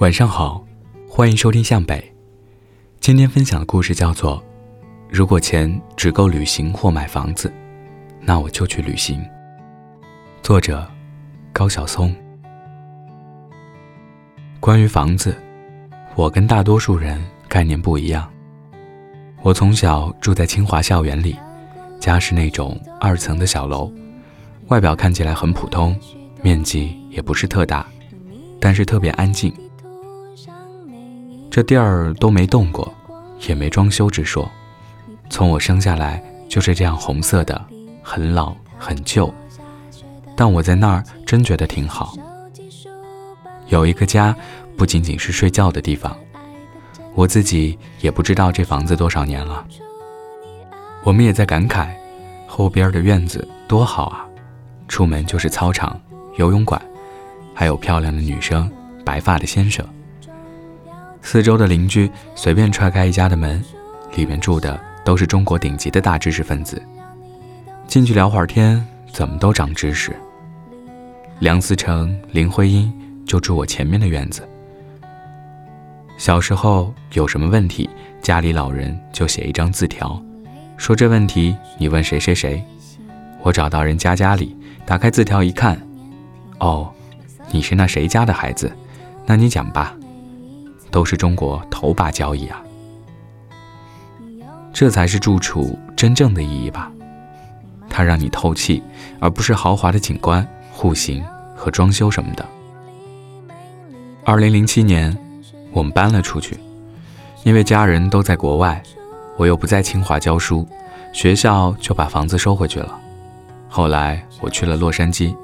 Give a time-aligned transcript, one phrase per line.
[0.00, 0.62] 晚上好，
[1.08, 2.12] 欢迎收听向北。
[3.00, 4.36] 今天分享的故事叫做
[5.08, 7.50] 《如果钱只够旅行或买房子，
[8.20, 9.18] 那我就去旅行》。
[10.42, 10.86] 作者
[11.50, 12.14] 高晓松。
[14.60, 15.34] 关于房子，
[16.14, 17.18] 我跟大多数人
[17.48, 18.30] 概念不一样。
[19.40, 21.36] 我从小住在清华校园里，
[21.98, 23.90] 家是那种二层的小楼，
[24.68, 25.98] 外表看起来很普通，
[26.42, 27.86] 面积也不是特大，
[28.60, 29.50] 但是特别安静。
[31.56, 32.94] 这地儿都没动过，
[33.48, 34.46] 也没装修之说。
[35.30, 37.64] 从我生下来就是这样红色的，
[38.02, 39.32] 很老很旧。
[40.36, 42.12] 但我在那儿真觉得挺好。
[43.68, 44.36] 有一个家，
[44.76, 46.14] 不仅仅是睡觉的地方。
[47.14, 49.66] 我自己也不知道这房子多少年了。
[51.04, 51.88] 我们也在感慨，
[52.46, 54.26] 后边的院子多好啊！
[54.88, 55.98] 出门就是操场、
[56.36, 56.78] 游泳馆，
[57.54, 58.70] 还有漂亮的女生、
[59.06, 59.82] 白发的先生。
[61.26, 63.60] 四周的邻居随便踹开一家的门，
[64.14, 66.80] 里面住的都是中国顶级的大知识分子。
[67.88, 68.80] 进去聊会儿天，
[69.12, 70.14] 怎么都长知识。
[71.40, 72.92] 梁思成、林徽因
[73.26, 74.48] 就住我前面的院子。
[76.16, 77.90] 小时候有什么问题，
[78.22, 80.22] 家里老人就写一张字条，
[80.76, 82.62] 说这问题你问谁谁谁。
[83.42, 85.76] 我找到人家家里，打开字条一看，
[86.60, 86.88] 哦，
[87.50, 88.70] 你是那谁家的孩子，
[89.26, 89.92] 那你讲吧。
[90.90, 92.62] 都是中国头把交椅啊，
[94.72, 96.90] 这才是住处真正的意义吧。
[97.88, 98.82] 它让你透气，
[99.20, 102.44] 而不是豪华的景观、户型和装修什么的。
[104.24, 105.16] 二零零七年。
[105.72, 106.56] 我们搬了出去，
[107.44, 108.82] 因为家人都在国外，
[109.36, 110.66] 我又不在清华教书，
[111.12, 112.98] 学校就把房子收回去了。
[113.68, 115.36] 后来我去了洛杉矶，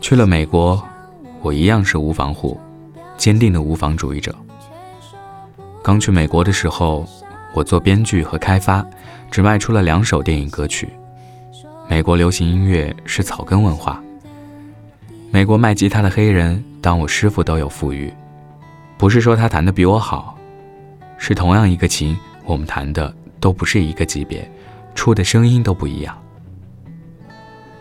[0.00, 0.82] 去了美国，
[1.42, 2.58] 我一样是无房户，
[3.16, 4.34] 坚定的无房主义者。
[5.82, 7.06] 刚去美国的时候，
[7.54, 8.84] 我做编剧和开发，
[9.30, 10.88] 只卖出了两首电影歌曲。
[11.88, 14.02] 美国流行音乐是草根文化，
[15.30, 18.12] 美国卖吉他的黑人当我师傅都有富裕。
[18.96, 20.38] 不是说他弹的比我好，
[21.18, 24.50] 是同样一个琴，我们弹的都不是一个级别，
[24.94, 26.16] 出的声音都不一样。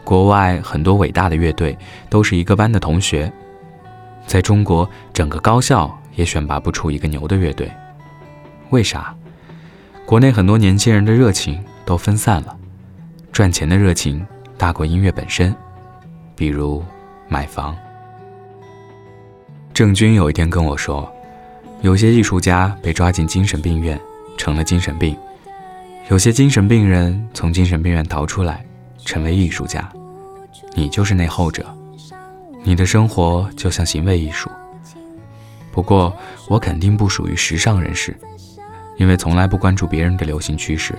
[0.03, 1.77] 国外很多伟大的乐队
[2.09, 3.31] 都是一个班的同学，
[4.25, 7.72] 在中国整个高校也选拔不出一个牛的乐队，
[8.69, 9.13] 为啥？
[10.06, 12.57] 国内很多年轻人的热情都分散了，
[13.31, 14.25] 赚钱的热情
[14.57, 15.56] 大过音乐本身，
[16.35, 16.83] 比如
[17.28, 17.75] 买房。
[19.73, 21.12] 郑钧有一天跟我说，
[21.81, 24.00] 有些艺术家被抓进精神病院，
[24.38, 25.16] 成了精神病；
[26.09, 28.63] 有些精神病人从精神病院逃出来，
[29.06, 29.89] 成为艺术家。
[30.75, 31.66] 你就是那后者，
[32.63, 34.50] 你的生活就像行为艺术。
[35.72, 36.16] 不过
[36.47, 38.16] 我肯定不属于时尚人士，
[38.97, 40.96] 因为从来不关注别人的流行趋势，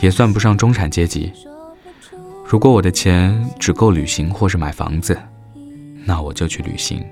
[0.00, 1.32] 也算不上中产阶级。
[2.46, 5.18] 如果我的钱只够旅行或是买房子，
[6.04, 7.04] 那我就去旅行。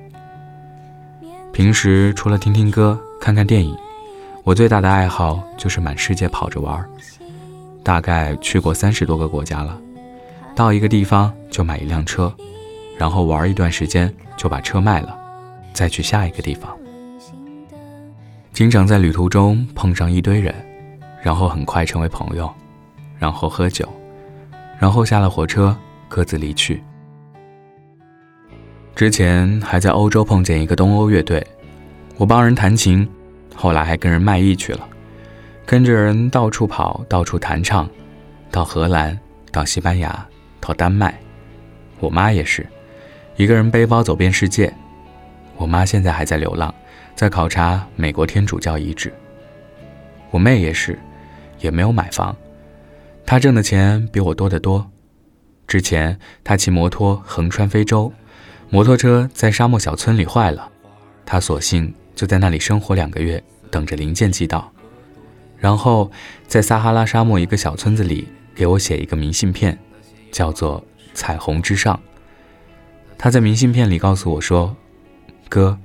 [1.52, 3.76] 平时除了听听歌、看看电影，
[4.44, 6.88] 我最大的爱好就是满世界跑着玩儿。
[7.82, 9.76] 大概去过三十多个国家了。
[10.54, 12.32] 到一个地方就买一辆车，
[12.98, 15.18] 然后玩一段时间就把车卖了，
[15.72, 16.76] 再去下一个地方。
[18.52, 20.54] 经常在旅途中碰上一堆人，
[21.22, 22.52] 然后很快成为朋友，
[23.18, 23.88] 然后喝酒，
[24.78, 25.76] 然后下了火车
[26.08, 26.82] 各自离去。
[28.94, 31.44] 之前还在欧洲碰见一个东欧乐队，
[32.18, 33.08] 我帮人弹琴，
[33.56, 34.86] 后来还跟人卖艺去了，
[35.64, 37.88] 跟着人到处跑，到处弹唱，
[38.50, 39.18] 到荷兰，
[39.50, 40.24] 到西班牙，
[40.60, 41.18] 到丹麦。
[42.00, 42.66] 我妈也是，
[43.36, 44.72] 一个人背包走遍世界。
[45.56, 46.74] 我妈现在还在流浪，
[47.14, 49.12] 在考察美国天主教遗址。
[50.30, 50.98] 我妹也是，
[51.60, 52.36] 也没有买房，
[53.24, 54.90] 她挣的钱比我多得多。
[55.66, 58.12] 之前她骑摩托横穿非洲。
[58.70, 60.70] 摩托车在沙漠小村里坏了，
[61.26, 64.72] 她索性就在那里生活两个月，等着零件寄到。
[65.58, 66.10] 然后
[66.46, 69.78] 在撒哈拉沙漠一个小村子里给我写一个明信片，
[70.30, 70.80] 叫做
[71.12, 71.94] 《彩虹之上》。
[73.22, 74.74] 他在明信片里告诉我说
[75.48, 75.78] ：“哥，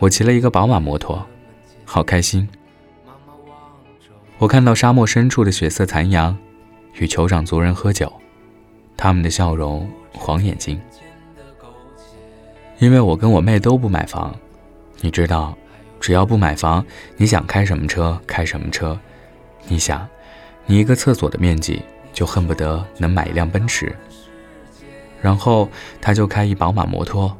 [0.00, 1.24] 我骑了一个宝马摩托，
[1.84, 2.48] 好开心。”
[4.38, 6.36] 我看到沙漠深处的血色残阳，
[6.94, 8.12] 与酋长族人喝酒，
[8.96, 10.80] 他们的笑容，黄眼睛。
[12.80, 14.34] 因为我跟我妹都不买房，
[15.00, 15.56] 你知道，
[16.00, 16.84] 只要不买房，
[17.16, 18.98] 你想开什么车开什么车。
[19.68, 20.04] 你想，
[20.66, 21.82] 你一个厕所的面积
[22.12, 23.96] 就恨不得能买一辆奔驰。
[25.20, 25.68] 然后
[26.00, 27.36] 他就开一宝马摩托，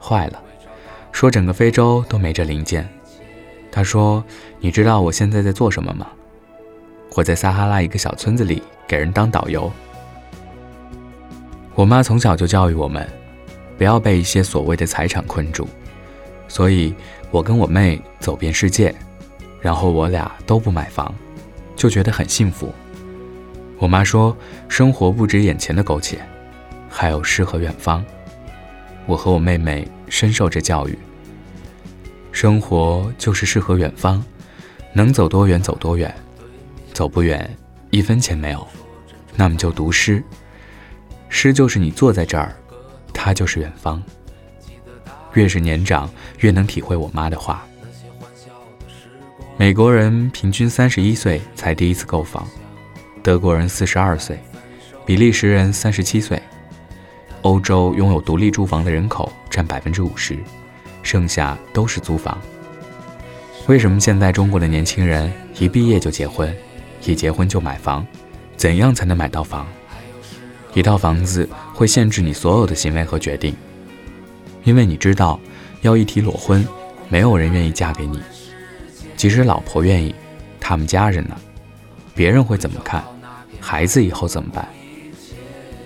[0.00, 0.42] 坏了，
[1.12, 2.88] 说整个非洲都没这零件。
[3.70, 4.22] 他说
[4.60, 6.06] ：“你知道我现在在做什么吗？
[7.16, 9.72] 我在撒哈拉一个小村子里给人当导游。”
[11.74, 13.08] 我妈从小就教育我们，
[13.78, 15.66] 不要被一些所谓的财产困住，
[16.48, 16.94] 所以
[17.30, 18.94] 我跟我妹走遍世界，
[19.58, 21.14] 然后我俩都不买房，
[21.74, 22.70] 就觉得很幸福。
[23.78, 24.36] 我妈说
[24.68, 26.20] ：“生活不止眼前的苟且，
[26.92, 28.04] 还有诗和远方。”
[29.06, 30.96] 我和我妹妹深受这教育。
[32.30, 34.24] 生活就是诗和远方，
[34.92, 36.14] 能走多远走多远，
[36.92, 37.56] 走不远
[37.90, 38.66] 一分钱没有，
[39.34, 40.22] 那么就读诗。
[41.28, 42.54] 诗就是你坐在这儿，
[43.12, 44.02] 它就是远方。
[45.34, 46.08] 越是年长，
[46.38, 47.66] 越能体会我妈的话。
[49.56, 52.46] 美国人平均三十一岁才第一次购房，
[53.22, 54.38] 德国人四十二岁，
[55.04, 56.40] 比利时人三十七岁。
[57.42, 60.38] 欧洲拥有独立住房的人口占百分之五十。
[61.02, 62.40] 剩下都是租房。
[63.66, 66.54] 为什么现在中国的年轻人一毕业就结婚，
[67.04, 68.06] 一结婚就买房？
[68.56, 69.66] 怎样才能买到房？
[70.74, 73.54] 一套房子会限制你所有的行为和决定，
[74.62, 75.38] 因为你知道，
[75.80, 76.64] 要一提裸婚，
[77.08, 78.20] 没有人愿意嫁给你。
[79.16, 80.14] 即使老婆愿意，
[80.60, 81.36] 他们家人呢？
[82.14, 83.02] 别人会怎么看？
[83.60, 84.68] 孩子以后怎么办？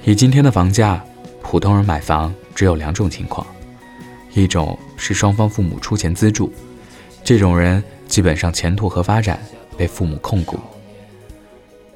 [0.05, 1.03] 以今天的房价，
[1.49, 3.47] 普通人买房只有两种情况。
[4.35, 6.53] 一种是双方父母出钱资助，
[7.23, 9.41] 这种人基本上前途和发展
[9.77, 10.59] 被父母控股。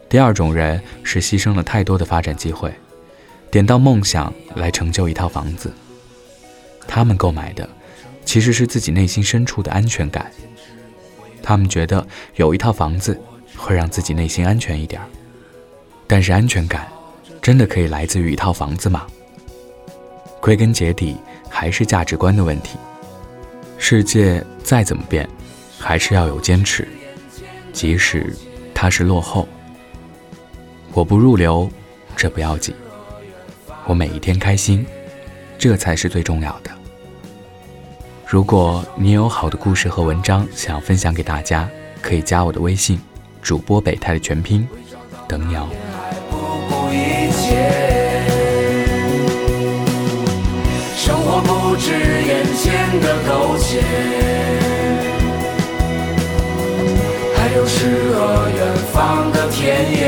[0.09, 2.73] 第二种人是牺牲了太多的发展机会，
[3.51, 5.73] 点到梦想来成就一套房子。
[6.87, 7.69] 他们购买的
[8.25, 10.31] 其实是自己内心深处的安全感，
[11.43, 12.07] 他们觉得
[12.37, 13.21] 有一套房子
[13.57, 15.03] 会让自己内心安全一点。
[16.07, 16.87] 但是安全感
[17.43, 19.07] 真的可以来自于一套房子吗？
[20.41, 21.17] 归根结底。
[21.53, 22.79] 还是价值观的问题。
[23.77, 25.29] 世界再怎么变，
[25.79, 26.87] 还是要有坚持，
[27.73, 28.33] 即使
[28.73, 29.49] 它是落后。
[30.93, 31.69] 我不入流，
[32.17, 32.73] 这不要紧。
[33.85, 34.87] 我每一天开心，
[35.59, 36.71] 这才是最重要的。
[38.25, 41.69] 如果你有好的故事和文章想要分享给大家，
[42.01, 43.01] 可以加我的微信，
[43.43, 44.67] 主播北泰的全拼，
[45.27, 45.69] 等你哦。
[51.71, 53.81] 不止眼前的苟且，
[57.37, 58.59] 还有诗和远
[58.93, 60.01] 方的田野。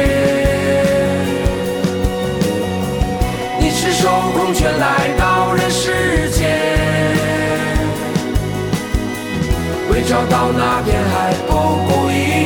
[3.61, 6.59] 你赤手空拳来到人世间，
[9.89, 11.53] 为找到那片海不
[11.87, 12.42] 顾一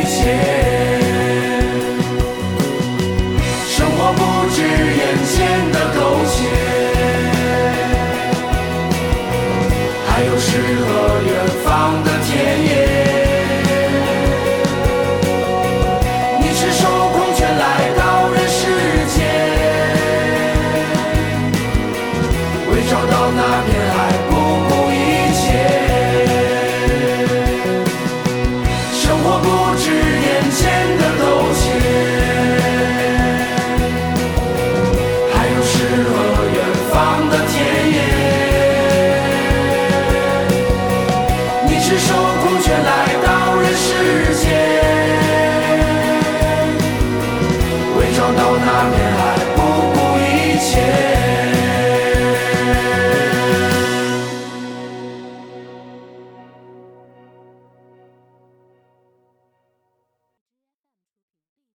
[29.16, 30.60] 生活不止眼前
[30.98, 31.24] 的苟
[31.54, 31.62] 且
[35.32, 35.74] 还有诗
[36.04, 36.14] 和
[36.52, 36.56] 远
[36.90, 36.94] 方
[37.30, 37.54] 的田
[37.92, 37.94] 野。
[41.66, 42.08] 你赤手
[42.42, 42.90] 空拳来
[43.24, 43.88] 到人世
[44.34, 44.44] 间
[47.96, 49.25] 为找到那片海。